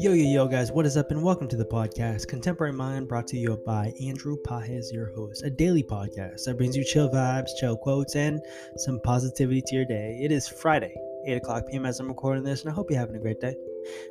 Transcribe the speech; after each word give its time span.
Yo, 0.00 0.12
yo, 0.12 0.30
yo, 0.30 0.46
guys, 0.46 0.70
what 0.70 0.86
is 0.86 0.96
up, 0.96 1.10
and 1.10 1.20
welcome 1.20 1.48
to 1.48 1.56
the 1.56 1.64
podcast 1.64 2.28
Contemporary 2.28 2.72
Mind, 2.72 3.08
brought 3.08 3.26
to 3.26 3.36
you 3.36 3.60
by 3.66 3.92
Andrew 4.00 4.36
Pajes, 4.46 4.92
your 4.92 5.12
host, 5.12 5.42
a 5.42 5.50
daily 5.50 5.82
podcast 5.82 6.44
that 6.44 6.56
brings 6.56 6.76
you 6.76 6.84
chill 6.84 7.10
vibes, 7.10 7.48
chill 7.58 7.76
quotes, 7.76 8.14
and 8.14 8.40
some 8.76 9.00
positivity 9.00 9.60
to 9.60 9.74
your 9.74 9.84
day. 9.84 10.16
It 10.22 10.30
is 10.30 10.46
Friday, 10.46 10.94
8 11.26 11.38
o'clock 11.38 11.64
p.m. 11.68 11.84
as 11.84 11.98
I'm 11.98 12.06
recording 12.06 12.44
this, 12.44 12.60
and 12.60 12.70
I 12.70 12.74
hope 12.74 12.92
you're 12.92 13.00
having 13.00 13.16
a 13.16 13.18
great 13.18 13.40
day. 13.40 13.56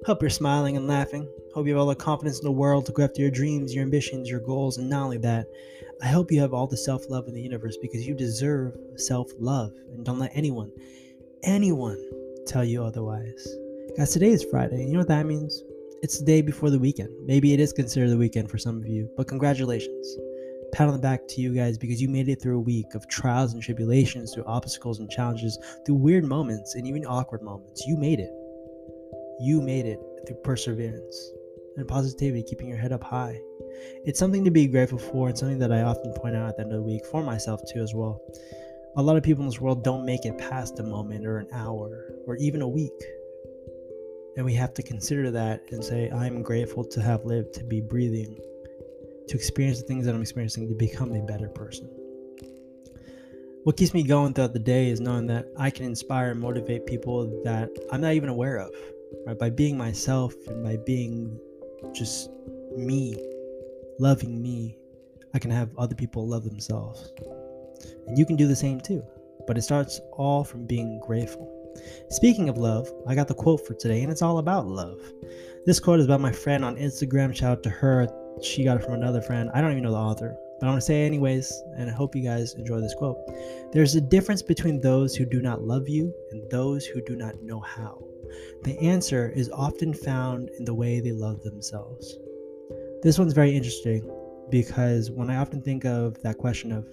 Hope 0.06 0.22
you're 0.22 0.30
smiling 0.30 0.76
and 0.76 0.90
laughing. 0.90 1.26
Hope 1.54 1.66
you 1.66 1.72
have 1.72 1.80
all 1.80 1.88
the 1.88 1.96
confidence 1.96 2.40
in 2.40 2.44
the 2.44 2.52
world 2.52 2.86
to 2.88 2.92
go 2.92 3.06
after 3.06 3.22
your 3.22 3.32
dreams, 3.32 3.74
your 3.74 3.86
ambitions, 3.86 4.30
your 4.30 4.42
goals, 4.42 4.80
and 4.80 4.90
not 4.90 5.04
only 5.04 5.20
that, 5.20 5.48
I 6.02 6.08
hope 6.08 6.34
you 6.34 6.42
have 6.42 6.54
all 6.54 6.68
the 6.68 6.76
self 6.76 7.10
love 7.10 7.30
in 7.30 7.34
the 7.34 7.42
universe 7.42 7.78
because 7.78 8.06
you 8.06 8.14
deserve 8.14 8.76
self 8.98 9.32
love, 9.40 9.72
and 9.94 10.04
don't 10.04 10.20
let 10.20 10.32
anyone, 10.36 10.70
anyone 11.44 11.98
tell 12.46 12.66
you 12.66 12.84
otherwise. 12.84 13.48
Guys, 13.96 14.12
today 14.12 14.32
is 14.32 14.44
Friday, 14.44 14.82
and 14.82 14.90
you 14.90 14.94
know 14.94 15.00
what 15.00 15.08
that 15.08 15.26
means? 15.26 15.64
It's 16.04 16.20
the 16.20 16.26
day 16.26 16.42
before 16.42 16.70
the 16.70 16.78
weekend. 16.78 17.10
Maybe 17.26 17.54
it 17.54 17.60
is 17.60 17.74
considered 17.74 18.12
the 18.12 18.18
weekend 18.18 18.52
for 18.52 18.60
some 18.60 18.78
of 18.78 18.86
you, 18.86 19.10
but 19.18 19.28
congratulations. 19.28 20.18
Pat 20.72 20.88
on 20.88 20.94
the 20.94 21.00
back 21.00 21.28
to 21.30 21.42
you 21.42 21.56
guys 21.56 21.76
because 21.76 22.00
you 22.00 22.08
made 22.08 22.30
it 22.30 22.40
through 22.40 22.58
a 22.58 22.62
week 22.62 22.94
of 22.94 23.08
trials 23.08 23.54
and 23.54 23.64
tribulations, 23.64 24.32
through 24.32 24.44
obstacles 24.46 25.00
and 25.00 25.10
challenges, 25.10 25.58
through 25.86 25.96
weird 25.96 26.24
moments 26.24 26.76
and 26.76 26.86
even 26.86 27.04
awkward 27.04 27.42
moments. 27.42 27.88
You 27.88 27.98
made 27.98 28.20
it. 28.20 28.30
You 29.40 29.60
made 29.60 29.88
it 29.88 30.00
through 30.28 30.36
perseverance 30.44 31.32
and 31.78 31.88
positivity, 31.88 32.44
keeping 32.44 32.68
your 32.68 32.78
head 32.78 32.92
up 32.92 33.04
high. 33.04 33.40
It's 34.06 34.20
something 34.20 34.46
to 34.46 34.52
be 34.52 34.68
grateful 34.68 35.00
for 35.00 35.30
and 35.30 35.38
something 35.38 35.60
that 35.60 35.72
I 35.72 35.82
often 35.82 36.14
point 36.14 36.36
out 36.36 36.50
at 36.50 36.58
the 36.58 36.64
end 36.64 36.74
of 36.74 36.78
the 36.78 36.88
week 36.88 37.08
for 37.08 37.24
myself 37.24 37.60
too 37.74 37.82
as 37.82 37.96
well. 37.96 38.22
A 38.98 39.02
lot 39.02 39.18
of 39.18 39.24
people 39.24 39.42
in 39.42 39.50
this 39.50 39.60
world 39.60 39.84
don't 39.84 40.06
make 40.06 40.26
it 40.26 40.38
past 40.38 40.80
a 40.80 40.84
moment 40.84 41.26
or 41.26 41.40
an 41.40 41.48
hour 41.52 42.14
or 42.28 42.36
even 42.36 42.62
a 42.62 42.68
week 42.68 42.94
and 44.38 44.46
we 44.46 44.54
have 44.54 44.74
to 44.76 44.84
consider 44.84 45.32
that 45.32 45.64
and 45.72 45.84
say, 45.84 46.10
I'm 46.12 46.44
grateful 46.44 46.84
to 46.86 47.02
have 47.02 47.26
lived, 47.26 47.54
to 47.56 47.64
be 47.64 47.82
breathing, 47.82 48.40
to 49.28 49.36
experience 49.36 49.82
the 49.82 49.88
things 49.88 50.06
that 50.06 50.14
I'm 50.14 50.22
experiencing, 50.22 50.68
to 50.70 50.76
become 50.76 51.12
a 51.12 51.24
better 51.24 51.50
person. 51.50 51.90
What 53.64 53.76
keeps 53.76 53.96
me 53.96 54.04
going 54.04 54.36
throughout 54.36 54.54
the 54.54 54.60
day 54.60 54.90
is 54.90 55.02
knowing 55.02 55.26
that 55.28 55.48
I 55.58 55.72
can 55.72 55.86
inspire 55.86 56.32
and 56.32 56.40
motivate 56.40 56.86
people 56.86 57.42
that 57.44 57.70
I'm 57.92 58.00
not 58.00 58.14
even 58.14 58.30
aware 58.30 58.58
of. 58.58 58.70
Right? 59.26 59.38
By 59.38 59.50
being 59.50 59.76
myself 59.76 60.36
and 60.48 60.64
by 60.64 60.78
being 60.78 61.40
just 61.94 62.30
me, 62.78 63.18
loving 64.00 64.42
me, 64.42 64.78
I 65.34 65.40
can 65.40 65.50
have 65.50 65.76
other 65.78 65.96
people 65.96 66.28
love 66.28 66.44
themselves. 66.44 67.12
And 68.06 68.18
you 68.18 68.26
can 68.26 68.36
do 68.36 68.48
the 68.48 68.56
same 68.56 68.80
too. 68.80 69.04
But 69.48 69.58
it 69.58 69.64
starts 69.64 70.00
all 70.14 70.44
from 70.44 70.68
being 70.68 71.02
grateful. 71.06 71.57
Speaking 72.10 72.50
of 72.50 72.58
love, 72.58 72.92
I 73.08 73.16
got 73.16 73.28
the 73.28 73.34
quote 73.34 73.66
for 73.66 73.74
today, 73.74 74.02
and 74.02 74.12
it's 74.12 74.22
all 74.22 74.38
about 74.38 74.68
love. 74.68 75.02
This 75.66 75.80
quote 75.80 76.00
is 76.00 76.06
about 76.06 76.22
my 76.22 76.32
friend 76.32 76.64
on 76.64 76.78
Instagram. 76.78 77.36
Shout 77.36 77.52
out 77.52 77.64
to 77.64 77.70
her. 77.70 78.08
She 78.42 78.64
got 78.64 78.78
it 78.78 78.84
from 78.84 78.94
another 78.94 79.22
friend. 79.22 79.50
I 79.54 79.62
don't 79.62 79.72
even 79.72 79.84
know 79.84 79.92
the 79.92 79.98
author, 79.98 80.36
but 80.60 80.68
I'm 80.68 80.74
going 80.74 80.80
to 80.80 80.86
say 80.86 81.06
anyways, 81.06 81.52
and 81.76 81.90
I 81.90 81.94
hope 81.94 82.16
you 82.16 82.24
guys 82.24 82.54
enjoy 82.54 82.80
this 82.80 82.96
quote. 82.96 83.18
There's 83.74 83.96
a 83.96 84.02
difference 84.02 84.42
between 84.42 84.80
those 84.80 85.16
who 85.16 85.26
do 85.26 85.42
not 85.42 85.64
love 85.64 85.90
you 85.90 86.14
and 86.32 86.50
those 86.50 86.86
who 86.86 87.02
do 87.02 87.16
not 87.16 87.42
know 87.42 87.60
how. 87.60 88.04
The 88.64 88.80
answer 88.80 89.30
is 89.36 89.50
often 89.50 89.94
found 89.94 90.50
in 90.58 90.66
the 90.66 90.74
way 90.74 91.00
they 91.00 91.12
love 91.12 91.44
themselves. 91.44 92.18
This 93.02 93.20
one's 93.20 93.34
very 93.34 93.56
interesting 93.56 94.10
because 94.50 95.12
when 95.12 95.30
I 95.30 95.38
often 95.38 95.62
think 95.62 95.86
of 95.86 96.22
that 96.24 96.38
question 96.38 96.72
of, 96.72 96.88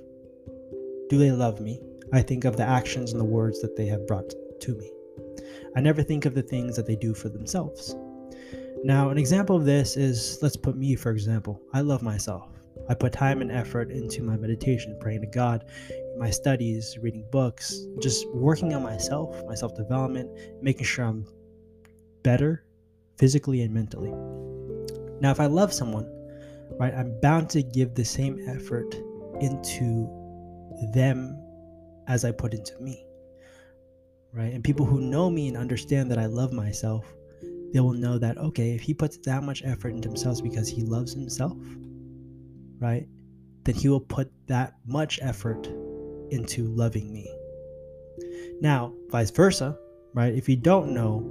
do 1.09 1.19
they 1.19 1.31
love 1.31 1.61
me? 1.61 1.81
I 2.13 2.23
think 2.23 2.45
of 2.45 2.57
the 2.57 2.65
actions 2.65 3.13
and 3.13 3.21
the 3.21 3.25
words 3.25 3.61
that 3.63 3.77
they 3.77 3.87
have 3.87 4.07
brought 4.07 4.33
to 4.65 4.75
me. 4.75 4.91
I 5.77 5.81
never 5.81 6.03
think 6.03 6.25
of 6.25 6.35
the 6.35 6.43
things 6.43 6.77
that 6.77 6.87
they 6.87 6.97
do 6.97 7.15
for 7.15 7.29
themselves. 7.29 7.95
Now, 8.83 9.11
an 9.11 9.19
example 9.19 9.57
of 9.57 9.65
this 9.65 9.97
is 9.97 10.39
let's 10.43 10.57
put 10.57 10.77
me, 10.77 10.95
for 10.95 11.11
example. 11.11 11.61
I 11.73 11.81
love 11.81 12.03
myself. 12.03 12.49
I 12.89 12.95
put 12.95 13.13
time 13.13 13.41
and 13.41 13.51
effort 13.51 13.91
into 13.91 14.23
my 14.23 14.37
meditation, 14.37 14.97
praying 15.01 15.23
to 15.23 15.27
God, 15.27 15.65
my 16.19 16.31
studies, 16.31 16.99
reading 17.01 17.25
books, 17.31 17.87
just 18.01 18.29
working 18.31 18.75
on 18.75 18.83
myself, 18.83 19.41
my 19.47 19.55
self 19.55 19.75
development, 19.75 20.31
making 20.63 20.85
sure 20.85 21.05
I'm 21.07 21.27
better 22.23 22.65
physically 23.19 23.63
and 23.63 23.73
mentally. 23.73 24.13
Now, 25.21 25.31
if 25.31 25.41
I 25.41 25.47
love 25.47 25.73
someone, 25.73 26.11
right, 26.79 26.95
I'm 26.95 27.19
bound 27.21 27.49
to 27.51 27.63
give 27.63 27.95
the 27.95 28.05
same 28.05 28.39
effort 28.49 28.95
into 29.41 30.09
them 30.93 31.39
as 32.07 32.25
I 32.25 32.33
put 32.33 32.53
into 32.55 32.79
me 32.81 33.07
right? 34.35 34.53
And 34.53 34.65
people 34.65 34.85
who 34.85 35.01
know 35.01 35.31
me 35.31 35.49
and 35.49 35.57
understand 35.57 36.11
that 36.11 36.19
I 36.19 36.27
love 36.27 36.53
myself, 36.53 37.15
they 37.73 37.81
will 37.81 37.93
know 37.93 38.19
that, 38.19 38.37
okay, 38.37 38.73
if 38.73 38.83
he 38.83 38.93
puts 38.93 39.17
that 39.19 39.43
much 39.43 39.63
effort 39.65 39.91
into 39.91 40.09
himself 40.09 40.43
because 40.43 40.69
he 40.69 40.83
loves 40.83 41.13
himself, 41.13 41.57
right? 42.81 43.07
Then 43.63 43.75
he 43.75 43.89
will 43.89 44.01
put 44.01 44.31
that 44.47 44.75
much 44.87 45.19
effort 45.23 45.67
into 46.31 46.67
loving 46.67 47.13
me. 47.13 47.33
Now, 48.61 48.93
vice 49.11 49.31
versa, 49.31 49.79
right? 50.15 50.35
If 50.35 50.49
you 50.49 50.57
don't 50.57 50.93
know, 50.93 51.25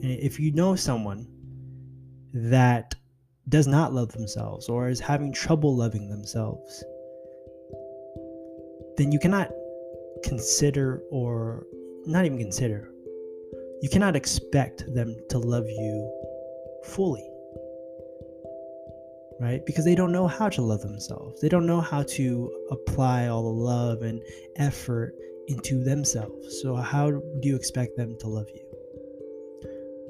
if 0.00 0.40
you 0.40 0.52
know 0.52 0.76
someone 0.76 1.26
that 2.32 2.94
does 3.48 3.66
not 3.66 3.92
love 3.92 4.12
themselves 4.12 4.68
or 4.68 4.88
is 4.88 5.00
having 5.00 5.32
trouble 5.32 5.76
loving 5.76 6.08
themselves, 6.08 6.82
then 8.96 9.12
you 9.12 9.18
cannot 9.18 9.50
consider 10.22 11.02
or 11.10 11.66
not 12.06 12.24
even 12.24 12.38
consider. 12.38 12.90
You 13.82 13.88
cannot 13.90 14.16
expect 14.16 14.84
them 14.94 15.16
to 15.30 15.38
love 15.38 15.66
you 15.66 16.10
fully. 16.84 17.28
Right? 19.40 19.64
Because 19.66 19.84
they 19.84 19.94
don't 19.94 20.12
know 20.12 20.28
how 20.28 20.48
to 20.48 20.62
love 20.62 20.80
themselves. 20.80 21.40
They 21.40 21.48
don't 21.48 21.66
know 21.66 21.80
how 21.80 22.02
to 22.02 22.66
apply 22.70 23.26
all 23.26 23.42
the 23.42 23.62
love 23.62 24.02
and 24.02 24.22
effort 24.56 25.14
into 25.48 25.82
themselves. 25.82 26.62
So 26.62 26.76
how 26.76 27.10
do 27.10 27.48
you 27.48 27.56
expect 27.56 27.96
them 27.96 28.16
to 28.20 28.28
love 28.28 28.46
you? 28.54 28.64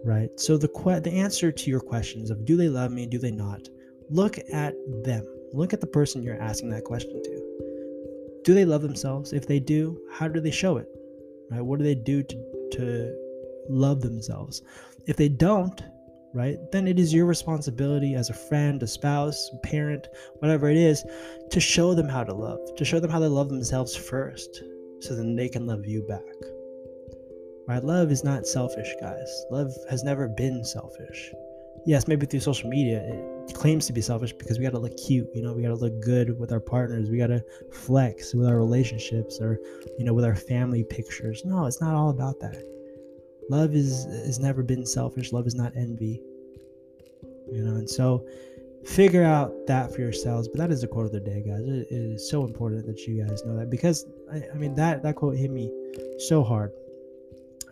Right? 0.05 0.29
So 0.37 0.59
the 0.59 0.69
que- 0.69 1.01
the 1.01 1.13
answer 1.13 1.51
to 1.51 1.71
your 1.71 1.81
questions 1.81 2.31
of 2.31 2.45
do 2.45 2.57
they 2.57 2.69
love 2.69 2.93
me, 2.93 3.07
do 3.07 3.19
they 3.19 3.31
not? 3.31 3.69
Look 4.11 4.39
at 4.53 4.75
them. 5.03 5.27
Look 5.53 5.73
at 5.73 5.81
the 5.81 5.87
person 5.87 6.23
you're 6.23 6.41
asking 6.41 6.71
that 6.71 6.85
question 6.85 7.23
to. 7.23 8.43
Do 8.45 8.53
they 8.53 8.67
love 8.67 8.83
themselves? 8.83 9.33
If 9.33 9.47
they 9.47 9.59
do, 9.59 9.99
how 10.11 10.29
do 10.29 10.41
they 10.41 10.51
show 10.51 10.77
it? 10.77 10.89
Right? 11.51 11.61
What 11.63 11.79
do 11.79 11.85
they 11.85 11.95
do 11.95 12.23
to, 12.23 12.69
to 12.73 13.17
love 13.69 14.01
themselves? 14.01 14.63
If 15.07 15.17
they 15.17 15.29
don't, 15.29 15.83
right, 16.33 16.59
then 16.73 16.89
it 16.89 16.99
is 16.99 17.13
your 17.13 17.27
responsibility 17.27 18.15
as 18.15 18.31
a 18.31 18.35
friend, 18.35 18.83
a 18.83 18.87
spouse, 18.87 19.51
parent, 19.63 20.09
whatever 20.39 20.69
it 20.69 20.77
is, 20.77 21.05
to 21.51 21.61
show 21.61 21.95
them 21.95 22.09
how 22.09 22.25
to 22.25 22.35
love, 22.35 22.59
to 22.77 22.85
show 22.85 23.01
them 23.01 23.11
how 23.11 23.19
to 23.19 23.29
love 23.29 23.49
themselves 23.49 23.95
first, 23.95 24.63
so 25.01 25.15
then 25.15 25.37
they 25.37 25.49
can 25.49 25.67
love 25.67 25.87
you 25.87 26.03
back. 26.03 26.23
Right? 27.67 27.83
Love 27.83 28.11
is 28.11 28.25
not 28.25 28.47
selfish, 28.47 28.93
guys. 29.01 29.45
Love 29.51 29.73
has 29.89 30.05
never 30.05 30.29
been 30.29 30.65
selfish. 30.65 31.33
Yes, 31.87 32.07
maybe 32.09 32.27
through 32.27 32.41
social 32.41 32.69
media, 32.69 32.99
it, 32.99 33.34
claims 33.53 33.87
to 33.87 33.93
be 33.93 34.01
selfish 34.01 34.33
because 34.33 34.59
we 34.59 34.65
got 34.65 34.73
to 34.73 34.79
look 34.79 34.97
cute 34.97 35.29
you 35.35 35.43
know? 35.43 35.53
We 35.53 35.63
got 35.63 35.69
to 35.69 35.75
look 35.75 36.01
good 36.01 36.39
with 36.39 36.53
our 36.53 36.61
partners. 36.61 37.11
We 37.11 37.19
got 37.19 37.29
to 37.29 37.45
flex 37.73 38.35
with 38.35 38.47
our 38.47 38.57
relationships 38.57 39.41
or 39.41 39.59
you 39.99 40.05
know 40.05 40.15
with 40.15 40.25
our 40.25 40.37
family 40.37 40.85
pictures. 40.85 41.43
No 41.45 41.67
it's 41.67 41.81
not 41.81 41.95
all 41.95 42.11
about 42.11 42.41
that. 42.41 42.57
Love 43.51 43.75
is 43.75 44.05
has 44.05 44.39
never 44.39 44.63
been 44.63 44.87
selfish. 44.87 45.33
Love 45.33 45.47
is 45.47 45.55
not 45.55 45.73
envy 45.77 46.23
you 47.51 47.63
know? 47.63 47.77
And 47.77 47.89
so 47.89 48.27
figure 48.85 49.25
out 49.25 49.53
that 49.67 49.95
for 49.95 50.01
yourselves. 50.01 50.49
But 50.49 50.59
that 50.59 50.71
is 50.71 50.83
the 50.83 50.89
quote 50.89 51.07
of 51.07 51.13
the 51.13 51.21
day 51.21 51.43
guys. 51.43 51.63
It, 51.67 51.87
it 51.91 52.15
is 52.15 52.29
so 52.29 52.45
important 52.45 52.87
that 52.87 53.01
you 53.07 53.25
guys 53.25 53.45
know 53.45 53.57
that 53.57 53.71
because 53.71 54.07
I, 54.33 54.43
I 54.53 54.57
mean 54.57 54.75
that 54.75 55.03
that 55.03 55.17
quote 55.17 55.37
hit 55.37 55.51
me 55.51 55.71
so 56.19 56.43
hard. 56.43 56.73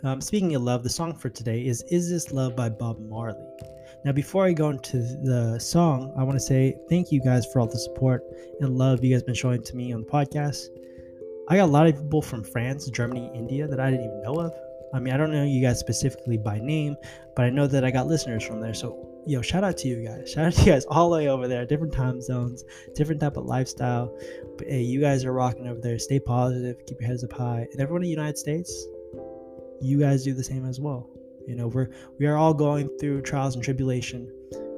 Um, 0.04 0.20
speaking 0.20 0.54
of 0.54 0.62
love 0.62 0.82
the 0.82 0.90
song 0.90 1.14
for 1.14 1.28
today 1.28 1.64
is 1.64 1.82
is 1.90 2.10
this 2.10 2.32
love 2.32 2.56
by 2.56 2.68
bob 2.68 2.98
marley 2.98 3.46
now, 4.04 4.10
before 4.10 4.44
I 4.44 4.52
go 4.52 4.70
into 4.70 4.98
the 4.98 5.60
song, 5.60 6.12
I 6.18 6.24
want 6.24 6.36
to 6.36 6.44
say 6.44 6.76
thank 6.88 7.12
you 7.12 7.20
guys 7.20 7.46
for 7.52 7.60
all 7.60 7.68
the 7.68 7.78
support 7.78 8.24
and 8.60 8.76
love 8.76 9.04
you 9.04 9.14
guys 9.14 9.22
been 9.22 9.34
showing 9.34 9.62
to 9.62 9.76
me 9.76 9.92
on 9.92 10.00
the 10.00 10.06
podcast. 10.06 10.66
I 11.48 11.56
got 11.56 11.64
a 11.64 11.72
lot 11.72 11.86
of 11.86 11.96
people 11.96 12.20
from 12.20 12.42
France, 12.42 12.90
Germany, 12.90 13.30
India 13.32 13.68
that 13.68 13.78
I 13.78 13.90
didn't 13.90 14.06
even 14.06 14.22
know 14.22 14.40
of. 14.40 14.52
I 14.92 14.98
mean, 14.98 15.14
I 15.14 15.16
don't 15.16 15.30
know 15.30 15.44
you 15.44 15.62
guys 15.62 15.78
specifically 15.78 16.36
by 16.36 16.58
name, 16.58 16.96
but 17.36 17.44
I 17.44 17.50
know 17.50 17.68
that 17.68 17.84
I 17.84 17.92
got 17.92 18.08
listeners 18.08 18.44
from 18.44 18.60
there. 18.60 18.74
So, 18.74 19.22
yo, 19.24 19.40
shout 19.40 19.62
out 19.62 19.76
to 19.78 19.88
you 19.88 20.04
guys. 20.04 20.32
Shout 20.32 20.46
out 20.46 20.52
to 20.54 20.60
you 20.60 20.72
guys 20.72 20.84
all 20.86 21.08
the 21.08 21.18
way 21.18 21.28
over 21.28 21.46
there, 21.46 21.64
different 21.64 21.92
time 21.92 22.20
zones, 22.20 22.64
different 22.96 23.20
type 23.20 23.36
of 23.36 23.44
lifestyle. 23.44 24.18
But 24.58 24.66
hey, 24.66 24.82
you 24.82 25.00
guys 25.00 25.24
are 25.24 25.32
rocking 25.32 25.68
over 25.68 25.80
there. 25.80 25.98
Stay 26.00 26.18
positive, 26.18 26.76
keep 26.86 27.00
your 27.00 27.08
heads 27.08 27.22
up 27.22 27.32
high. 27.32 27.68
And 27.70 27.80
everyone 27.80 28.02
in 28.02 28.06
the 28.06 28.10
United 28.10 28.36
States, 28.36 28.84
you 29.80 30.00
guys 30.00 30.24
do 30.24 30.34
the 30.34 30.44
same 30.44 30.66
as 30.66 30.80
well. 30.80 31.08
You 31.46 31.56
know, 31.56 31.68
we're 31.68 31.88
we 32.18 32.26
are 32.26 32.36
all 32.36 32.54
going 32.54 32.88
through 32.98 33.22
trials 33.22 33.54
and 33.54 33.64
tribulation 33.64 34.30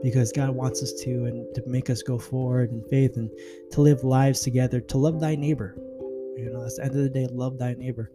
because 0.03 0.33
God 0.33 0.51
wants 0.51 0.83
us 0.83 0.93
to 1.03 1.25
and 1.25 1.55
to 1.55 1.63
make 1.67 1.89
us 1.89 2.03
go 2.03 2.19
forward 2.19 2.71
in 2.71 2.85
faith 2.91 3.17
and 3.17 3.31
to 3.73 3.81
live 3.81 4.05
lives 4.05 4.41
together, 4.41 4.81
to 4.81 4.99
love 4.99 5.21
thy 5.21 5.35
neighbor. 5.35 5.75
You 6.37 6.51
know, 6.53 6.63
that's 6.63 6.77
the 6.77 6.85
end 6.85 6.97
of 6.97 7.03
the 7.03 7.09
day, 7.09 7.27
love 7.31 7.59
thy 7.59 7.75
neighbor. 7.75 8.11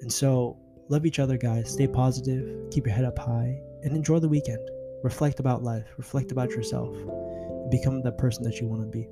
And 0.00 0.12
so 0.12 0.58
love 0.88 1.06
each 1.06 1.18
other, 1.18 1.36
guys. 1.36 1.72
Stay 1.72 1.88
positive, 1.88 2.70
keep 2.70 2.86
your 2.86 2.94
head 2.94 3.04
up 3.04 3.18
high, 3.18 3.58
and 3.82 3.96
enjoy 3.96 4.18
the 4.18 4.28
weekend. 4.28 4.68
Reflect 5.02 5.40
about 5.40 5.62
life, 5.62 5.86
reflect 5.98 6.32
about 6.32 6.50
yourself, 6.50 6.96
become 7.70 8.02
the 8.02 8.12
person 8.12 8.44
that 8.44 8.60
you 8.60 8.66
want 8.66 8.82
to 8.82 8.88
be. 8.88 9.08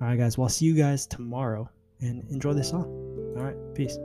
All 0.00 0.08
right, 0.08 0.18
guys. 0.18 0.38
Well, 0.38 0.46
I'll 0.46 0.50
see 0.50 0.64
you 0.64 0.74
guys 0.74 1.06
tomorrow 1.06 1.68
and 2.00 2.24
enjoy 2.30 2.54
this 2.54 2.70
song. 2.70 2.84
All 3.36 3.42
right, 3.42 3.56
peace. 3.74 3.98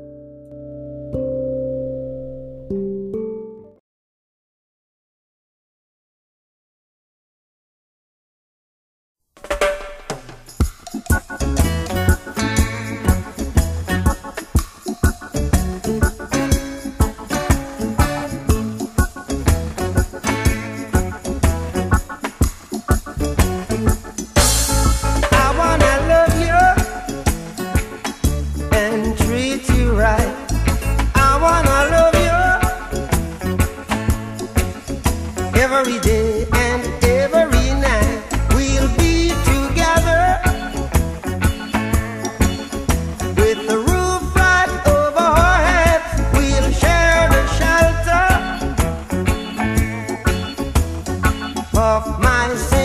every 35.85 35.99
day 35.99 36.45
and 36.53 37.03
every 37.03 37.69
night 37.81 38.23
we'll 38.55 38.87
be 38.95 39.27
together. 39.51 40.39
With 43.35 43.67
the 43.67 43.77
roof 43.89 44.23
right 44.33 44.71
over 44.87 45.19
our 45.19 45.57
heads 45.69 46.21
we'll 46.37 46.71
share 46.71 47.27
the 47.35 47.43
shelter 47.57 48.25
of 51.77 52.19
my 52.21 52.55
sin 52.55 52.82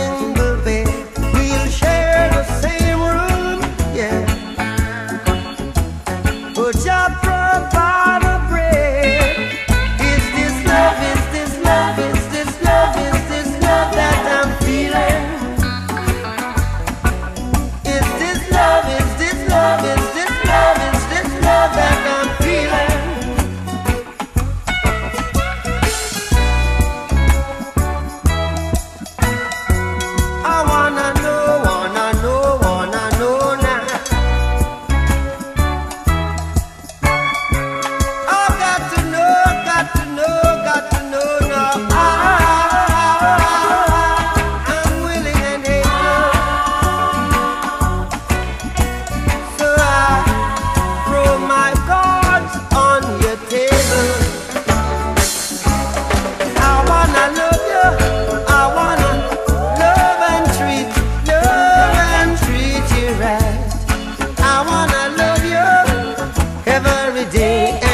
day 67.31 67.88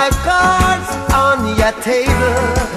five 0.00 0.16
cards 0.24 1.12
on 1.12 1.46
your 1.58 1.72
table. 1.82 2.69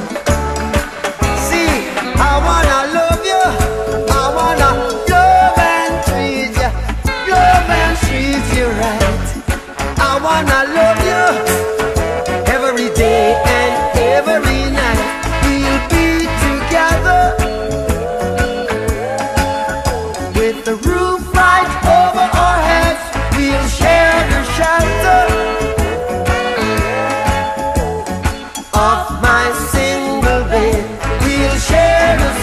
Vegas. 32.14 32.43